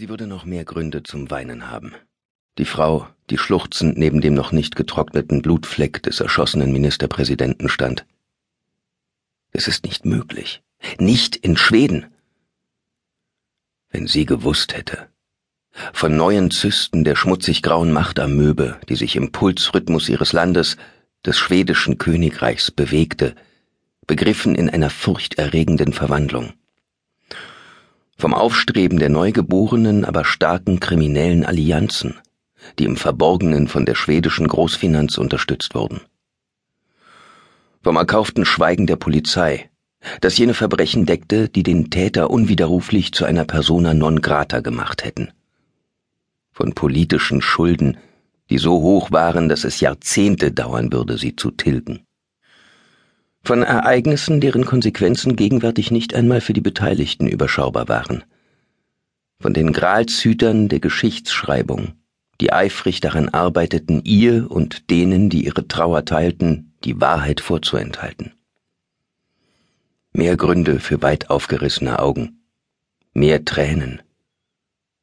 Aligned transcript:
Sie 0.00 0.08
würde 0.08 0.28
noch 0.28 0.44
mehr 0.44 0.64
Gründe 0.64 1.02
zum 1.02 1.28
Weinen 1.28 1.72
haben. 1.72 1.92
Die 2.56 2.64
Frau, 2.64 3.08
die 3.30 3.36
schluchzend 3.36 3.98
neben 3.98 4.20
dem 4.20 4.32
noch 4.32 4.52
nicht 4.52 4.76
getrockneten 4.76 5.42
Blutfleck 5.42 6.04
des 6.04 6.20
erschossenen 6.20 6.70
Ministerpräsidenten 6.70 7.68
stand. 7.68 8.06
Es 9.50 9.66
ist 9.66 9.84
nicht 9.84 10.04
möglich. 10.04 10.62
Nicht 11.00 11.34
in 11.34 11.56
Schweden. 11.56 12.06
Wenn 13.90 14.06
sie 14.06 14.24
gewusst 14.24 14.76
hätte. 14.76 15.08
Von 15.92 16.16
neuen 16.16 16.52
Zysten 16.52 17.02
der 17.02 17.16
schmutzig 17.16 17.62
grauen 17.62 17.90
Machtamöbe, 17.90 18.78
die 18.88 18.94
sich 18.94 19.16
im 19.16 19.32
Pulsrhythmus 19.32 20.08
ihres 20.08 20.32
Landes, 20.32 20.76
des 21.26 21.36
schwedischen 21.38 21.98
Königreichs, 21.98 22.70
bewegte, 22.70 23.34
begriffen 24.06 24.54
in 24.54 24.70
einer 24.70 24.90
furchterregenden 24.90 25.92
Verwandlung 25.92 26.52
vom 28.18 28.34
Aufstreben 28.34 28.98
der 28.98 29.10
neugeborenen, 29.10 30.04
aber 30.04 30.24
starken 30.24 30.80
kriminellen 30.80 31.44
Allianzen, 31.44 32.18
die 32.78 32.84
im 32.84 32.96
Verborgenen 32.96 33.68
von 33.68 33.86
der 33.86 33.94
schwedischen 33.94 34.48
Großfinanz 34.48 35.18
unterstützt 35.18 35.76
wurden. 35.76 36.00
Vom 37.82 37.94
erkauften 37.94 38.44
Schweigen 38.44 38.88
der 38.88 38.96
Polizei, 38.96 39.70
das 40.20 40.36
jene 40.36 40.54
Verbrechen 40.54 41.06
deckte, 41.06 41.48
die 41.48 41.62
den 41.62 41.90
Täter 41.90 42.30
unwiderruflich 42.30 43.12
zu 43.12 43.24
einer 43.24 43.44
persona 43.44 43.94
non 43.94 44.20
grata 44.20 44.60
gemacht 44.60 45.04
hätten. 45.04 45.30
Von 46.50 46.72
politischen 46.72 47.40
Schulden, 47.40 47.98
die 48.50 48.58
so 48.58 48.80
hoch 48.80 49.12
waren, 49.12 49.48
dass 49.48 49.62
es 49.62 49.78
Jahrzehnte 49.78 50.50
dauern 50.50 50.92
würde, 50.92 51.18
sie 51.18 51.36
zu 51.36 51.52
tilgen 51.52 52.00
von 53.48 53.62
Ereignissen, 53.62 54.42
deren 54.42 54.66
Konsequenzen 54.66 55.34
gegenwärtig 55.34 55.90
nicht 55.90 56.14
einmal 56.14 56.42
für 56.42 56.52
die 56.52 56.60
Beteiligten 56.60 57.26
überschaubar 57.26 57.88
waren, 57.88 58.22
von 59.40 59.54
den 59.54 59.72
Gralshütern 59.72 60.68
der 60.68 60.80
Geschichtsschreibung, 60.80 61.94
die 62.42 62.52
eifrig 62.52 63.00
daran 63.00 63.30
arbeiteten, 63.30 64.02
ihr 64.04 64.50
und 64.50 64.90
denen, 64.90 65.30
die 65.30 65.46
ihre 65.46 65.66
Trauer 65.66 66.04
teilten, 66.04 66.74
die 66.84 67.00
Wahrheit 67.00 67.40
vorzuenthalten. 67.40 68.34
Mehr 70.12 70.36
Gründe 70.36 70.78
für 70.78 71.00
weit 71.00 71.30
aufgerissene 71.30 72.00
Augen, 72.00 72.42
mehr 73.14 73.46
Tränen, 73.46 74.02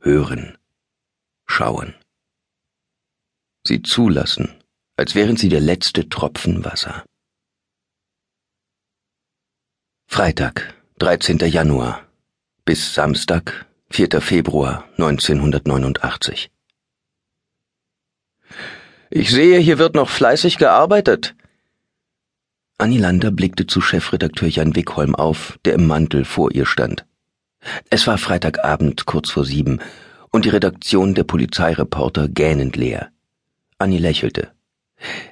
hören, 0.02 0.56
schauen. 1.48 1.96
Sie 3.64 3.82
zulassen, 3.82 4.54
als 4.98 5.16
wären 5.16 5.36
sie 5.36 5.50
der 5.50 5.62
letzte 5.62 6.10
Tropfen 6.10 6.64
Wasser. 6.64 7.04
Freitag, 10.16 10.74
13. 11.00 11.40
Januar 11.40 12.02
bis 12.64 12.94
Samstag, 12.94 13.66
4. 13.90 14.22
Februar 14.22 14.86
1989. 14.94 16.50
Ich 19.10 19.30
sehe, 19.30 19.60
hier 19.60 19.78
wird 19.78 19.94
noch 19.94 20.08
fleißig 20.08 20.58
gearbeitet. 20.58 21.36
Annie 22.78 22.98
Lander 22.98 23.30
blickte 23.30 23.68
zu 23.68 23.82
Chefredakteur 23.82 24.48
Jan 24.48 24.74
Wickholm 24.74 25.16
auf, 25.16 25.60
der 25.66 25.74
im 25.74 25.86
Mantel 25.86 26.24
vor 26.24 26.50
ihr 26.54 26.66
stand. 26.66 27.06
Es 27.90 28.08
war 28.08 28.18
Freitagabend 28.18 29.06
kurz 29.06 29.32
vor 29.32 29.44
sieben 29.44 29.82
und 30.32 30.46
die 30.46 30.50
Redaktion 30.50 31.14
der 31.14 31.26
Polizeireporter 31.26 32.30
gähnend 32.30 32.78
leer. 32.78 33.10
Annie 33.80 34.00
lächelte. 34.00 34.55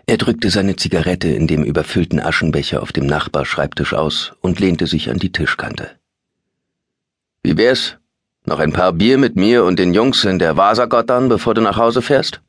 Er 0.06 0.18
drückte 0.18 0.50
seine 0.50 0.76
Zigarette 0.76 1.30
in 1.30 1.48
dem 1.48 1.64
überfüllten 1.64 2.20
Aschenbecher 2.20 2.82
auf 2.82 2.92
dem 2.92 3.06
Nachbarschreibtisch 3.06 3.94
aus 3.94 4.34
und 4.42 4.60
lehnte 4.60 4.88
sich 4.88 5.10
an 5.10 5.18
die 5.18 5.32
Tischkante. 5.32 5.92
Wie 7.42 7.58
wär's? 7.58 7.98
Noch 8.46 8.60
ein 8.60 8.74
paar 8.74 8.92
Bier 8.92 9.18
mit 9.18 9.36
mir 9.36 9.64
und 9.64 9.80
den 9.80 9.94
Jungs 9.94 10.24
in 10.26 10.38
der 10.38 10.58
Wassergottern, 10.58 11.30
bevor 11.30 11.54
du 11.54 11.62
nach 11.62 11.78
Hause 11.78 12.02
fährst? 12.02 12.42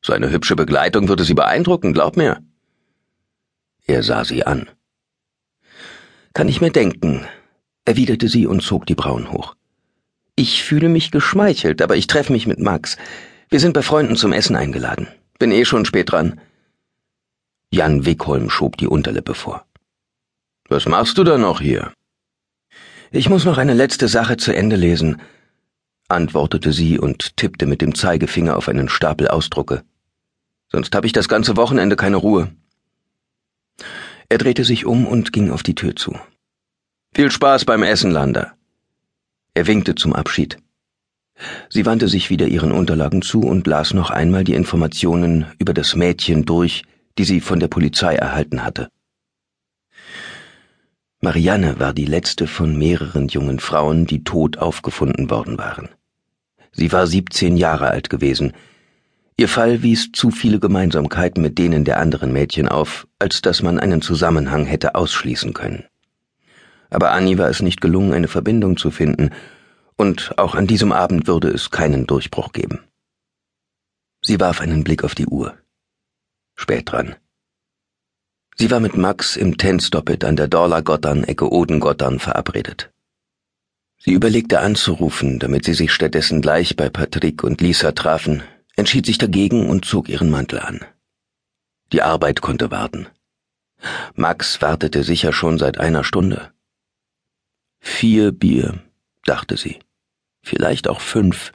So 0.00 0.12
eine 0.12 0.30
hübsche 0.30 0.54
Begleitung 0.54 1.08
würde 1.08 1.24
sie 1.24 1.34
beeindrucken, 1.34 1.92
glaub 1.92 2.16
mir. 2.16 2.38
Er 3.86 4.02
sah 4.02 4.24
sie 4.24 4.46
an. 4.46 4.68
Kann 6.32 6.48
ich 6.48 6.60
mir 6.60 6.70
denken, 6.70 7.26
erwiderte 7.84 8.28
sie 8.28 8.46
und 8.46 8.62
zog 8.62 8.86
die 8.86 8.94
Brauen 8.94 9.32
hoch. 9.32 9.56
Ich 10.36 10.62
fühle 10.62 10.88
mich 10.88 11.10
geschmeichelt, 11.10 11.82
aber 11.82 11.96
ich 11.96 12.06
treffe 12.06 12.32
mich 12.32 12.46
mit 12.46 12.60
Max. 12.60 12.96
Wir 13.48 13.58
sind 13.58 13.72
bei 13.72 13.82
Freunden 13.82 14.16
zum 14.16 14.32
Essen 14.32 14.54
eingeladen. 14.54 15.08
Bin 15.38 15.50
eh 15.50 15.64
schon 15.64 15.84
spät 15.84 16.12
dran. 16.12 16.40
Jan 17.70 18.06
Wickholm 18.06 18.48
schob 18.50 18.76
die 18.76 18.86
Unterlippe 18.86 19.34
vor. 19.34 19.66
Was 20.68 20.86
machst 20.86 21.18
du 21.18 21.24
da 21.24 21.36
noch 21.38 21.60
hier? 21.60 21.92
Ich 23.10 23.28
muss 23.28 23.44
noch 23.44 23.58
eine 23.58 23.74
letzte 23.74 24.08
Sache 24.08 24.36
zu 24.36 24.54
Ende 24.54 24.76
lesen, 24.76 25.20
antwortete 26.08 26.72
sie 26.72 26.98
und 26.98 27.36
tippte 27.36 27.66
mit 27.66 27.80
dem 27.80 27.94
Zeigefinger 27.94 28.56
auf 28.56 28.68
einen 28.68 28.88
Stapel 28.88 29.28
Ausdrucke. 29.28 29.84
Sonst 30.68 30.94
habe 30.94 31.06
ich 31.06 31.12
das 31.12 31.28
ganze 31.28 31.56
Wochenende 31.56 31.96
keine 31.96 32.16
Ruhe. 32.16 32.52
Er 34.28 34.38
drehte 34.38 34.64
sich 34.64 34.86
um 34.86 35.06
und 35.06 35.32
ging 35.32 35.50
auf 35.50 35.62
die 35.62 35.74
Tür 35.74 35.94
zu. 35.94 36.18
Viel 37.14 37.30
Spaß 37.30 37.64
beim 37.64 37.82
Essen, 37.82 38.10
Lander. 38.10 38.56
Er 39.54 39.66
winkte 39.66 39.94
zum 39.94 40.12
Abschied. 40.12 40.58
Sie 41.68 41.84
wandte 41.84 42.08
sich 42.08 42.30
wieder 42.30 42.46
ihren 42.46 42.72
Unterlagen 42.72 43.22
zu 43.22 43.40
und 43.40 43.66
las 43.66 43.92
noch 43.92 44.10
einmal 44.10 44.44
die 44.44 44.54
Informationen 44.54 45.46
über 45.58 45.74
das 45.74 45.94
Mädchen 45.94 46.44
durch, 46.44 46.84
die 47.18 47.24
sie 47.24 47.40
von 47.40 47.60
der 47.60 47.68
Polizei 47.68 48.14
erhalten 48.14 48.64
hatte. 48.64 48.88
Marianne 51.20 51.80
war 51.80 51.92
die 51.92 52.04
letzte 52.04 52.46
von 52.46 52.78
mehreren 52.78 53.28
jungen 53.28 53.58
Frauen, 53.58 54.06
die 54.06 54.22
tot 54.22 54.58
aufgefunden 54.58 55.30
worden 55.30 55.58
waren. 55.58 55.88
Sie 56.72 56.92
war 56.92 57.06
17 57.06 57.56
Jahre 57.56 57.88
alt 57.88 58.10
gewesen. 58.10 58.52
Ihr 59.38 59.48
Fall 59.48 59.82
wies 59.82 60.12
zu 60.12 60.30
viele 60.30 60.60
Gemeinsamkeiten 60.60 61.42
mit 61.42 61.58
denen 61.58 61.84
der 61.84 62.00
anderen 62.00 62.32
Mädchen 62.32 62.68
auf, 62.68 63.06
als 63.18 63.42
dass 63.42 63.62
man 63.62 63.78
einen 63.80 64.02
Zusammenhang 64.02 64.66
hätte 64.66 64.94
ausschließen 64.94 65.52
können. 65.52 65.84
Aber 66.90 67.10
Annie 67.12 67.38
war 67.38 67.48
es 67.48 67.60
nicht 67.60 67.80
gelungen, 67.80 68.12
eine 68.12 68.28
Verbindung 68.28 68.76
zu 68.76 68.90
finden, 68.90 69.30
und 69.96 70.38
auch 70.38 70.54
an 70.54 70.66
diesem 70.66 70.92
Abend 70.92 71.26
würde 71.26 71.48
es 71.48 71.70
keinen 71.70 72.06
Durchbruch 72.06 72.52
geben. 72.52 72.80
Sie 74.22 74.40
warf 74.40 74.60
einen 74.60 74.84
Blick 74.84 75.04
auf 75.04 75.14
die 75.14 75.26
Uhr. 75.26 75.56
Spät 76.54 76.90
dran. 76.90 77.16
Sie 78.56 78.70
war 78.70 78.80
mit 78.80 78.96
Max 78.96 79.36
im 79.36 79.58
Tenstoppet 79.58 80.24
an 80.24 80.36
der 80.36 80.48
Dorlagottern 80.48 81.24
Ecke 81.24 81.52
Odengottern 81.52 82.18
verabredet. 82.18 82.90
Sie 83.98 84.12
überlegte 84.12 84.60
anzurufen, 84.60 85.38
damit 85.38 85.64
sie 85.64 85.74
sich 85.74 85.92
stattdessen 85.92 86.40
gleich 86.40 86.76
bei 86.76 86.88
Patrick 86.88 87.44
und 87.44 87.60
Lisa 87.60 87.92
trafen, 87.92 88.42
entschied 88.76 89.06
sich 89.06 89.18
dagegen 89.18 89.68
und 89.68 89.84
zog 89.84 90.08
ihren 90.08 90.30
Mantel 90.30 90.60
an. 90.60 90.84
Die 91.92 92.02
Arbeit 92.02 92.40
konnte 92.40 92.70
warten. 92.70 93.06
Max 94.14 94.60
wartete 94.62 95.02
sicher 95.04 95.32
schon 95.32 95.58
seit 95.58 95.78
einer 95.78 96.04
Stunde. 96.04 96.52
Vier 97.78 98.32
Bier, 98.32 98.82
dachte 99.24 99.56
sie 99.56 99.78
vielleicht 100.46 100.88
auch 100.88 101.00
fünf. 101.00 101.52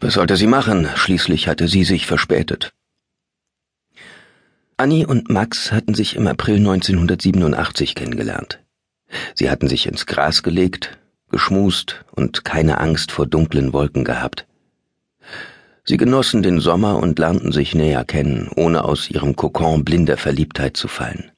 Was 0.00 0.14
sollte 0.14 0.36
sie 0.36 0.46
machen? 0.46 0.88
Schließlich 0.96 1.48
hatte 1.48 1.68
sie 1.68 1.84
sich 1.84 2.06
verspätet. 2.06 2.72
Annie 4.76 5.06
und 5.06 5.30
Max 5.30 5.72
hatten 5.72 5.94
sich 5.94 6.14
im 6.16 6.26
April 6.26 6.56
1987 6.56 7.94
kennengelernt. 7.94 8.60
Sie 9.34 9.50
hatten 9.50 9.68
sich 9.68 9.86
ins 9.86 10.06
Gras 10.06 10.42
gelegt, 10.42 10.98
geschmust 11.30 12.04
und 12.12 12.44
keine 12.44 12.78
Angst 12.78 13.10
vor 13.10 13.26
dunklen 13.26 13.72
Wolken 13.72 14.04
gehabt. 14.04 14.46
Sie 15.84 15.96
genossen 15.96 16.42
den 16.42 16.60
Sommer 16.60 16.98
und 16.98 17.18
lernten 17.18 17.50
sich 17.50 17.74
näher 17.74 18.04
kennen, 18.04 18.50
ohne 18.54 18.84
aus 18.84 19.10
ihrem 19.10 19.34
Kokon 19.36 19.84
blinder 19.84 20.16
Verliebtheit 20.16 20.76
zu 20.76 20.86
fallen. 20.86 21.32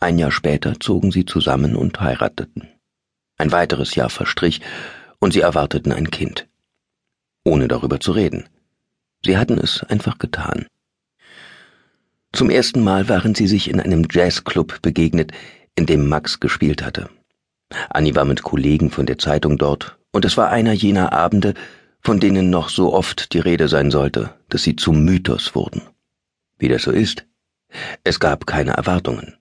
Ein 0.00 0.18
Jahr 0.18 0.32
später 0.32 0.80
zogen 0.80 1.12
sie 1.12 1.24
zusammen 1.24 1.76
und 1.76 2.00
heirateten. 2.00 2.68
Ein 3.38 3.52
weiteres 3.52 3.94
Jahr 3.94 4.10
verstrich, 4.10 4.60
und 5.20 5.32
sie 5.32 5.40
erwarteten 5.40 5.92
ein 5.92 6.10
Kind. 6.10 6.48
Ohne 7.44 7.68
darüber 7.68 8.00
zu 8.00 8.12
reden. 8.12 8.48
Sie 9.24 9.38
hatten 9.38 9.58
es 9.58 9.84
einfach 9.84 10.18
getan. 10.18 10.66
Zum 12.32 12.50
ersten 12.50 12.82
Mal 12.82 13.08
waren 13.08 13.34
sie 13.34 13.46
sich 13.46 13.68
in 13.68 13.80
einem 13.80 14.06
Jazzclub 14.10 14.82
begegnet, 14.82 15.32
in 15.74 15.86
dem 15.86 16.08
Max 16.08 16.40
gespielt 16.40 16.82
hatte. 16.82 17.10
Annie 17.90 18.14
war 18.14 18.24
mit 18.24 18.42
Kollegen 18.42 18.90
von 18.90 19.06
der 19.06 19.18
Zeitung 19.18 19.58
dort, 19.58 19.98
und 20.12 20.24
es 20.24 20.36
war 20.36 20.50
einer 20.50 20.72
jener 20.72 21.12
Abende, 21.12 21.54
von 22.00 22.18
denen 22.18 22.50
noch 22.50 22.68
so 22.68 22.92
oft 22.92 23.32
die 23.34 23.40
Rede 23.40 23.68
sein 23.68 23.90
sollte, 23.90 24.34
dass 24.48 24.62
sie 24.62 24.76
zum 24.76 25.04
Mythos 25.04 25.54
wurden. 25.54 25.82
Wie 26.58 26.68
das 26.68 26.82
so 26.82 26.90
ist. 26.90 27.26
Es 28.04 28.20
gab 28.20 28.46
keine 28.46 28.72
Erwartungen. 28.72 29.36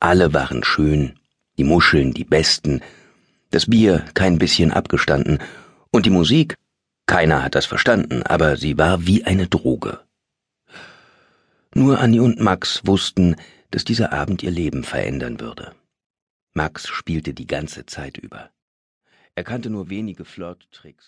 Alle 0.00 0.32
waren 0.32 0.62
schön, 0.62 1.18
die 1.56 1.64
Muscheln 1.64 2.14
die 2.14 2.24
besten, 2.24 2.82
das 3.50 3.66
Bier 3.66 4.04
kein 4.14 4.38
bisschen 4.38 4.72
abgestanden, 4.72 5.38
und 5.90 6.04
die 6.06 6.10
Musik, 6.10 6.56
keiner 7.06 7.42
hat 7.42 7.54
das 7.54 7.66
verstanden, 7.66 8.22
aber 8.22 8.56
sie 8.56 8.76
war 8.76 9.06
wie 9.06 9.24
eine 9.24 9.46
Droge. 9.46 10.00
Nur 11.74 12.00
Annie 12.00 12.22
und 12.22 12.40
Max 12.40 12.82
wussten, 12.84 13.36
dass 13.70 13.84
dieser 13.84 14.12
Abend 14.12 14.42
ihr 14.42 14.50
Leben 14.50 14.84
verändern 14.84 15.40
würde. 15.40 15.74
Max 16.54 16.88
spielte 16.88 17.34
die 17.34 17.46
ganze 17.46 17.86
Zeit 17.86 18.18
über. 18.18 18.50
Er 19.34 19.44
kannte 19.44 19.70
nur 19.70 19.88
wenige 19.88 20.24
Flirt-Tricks. 20.24 21.06